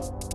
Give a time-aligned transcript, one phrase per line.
[0.00, 0.27] Bye.